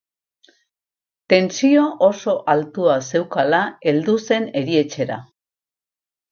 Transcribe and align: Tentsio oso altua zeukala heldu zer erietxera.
Tentsio 1.33 1.83
oso 2.09 2.35
altua 2.55 2.97
zeukala 3.11 3.61
heldu 3.91 4.19
zer 4.25 4.51
erietxera. 4.65 5.23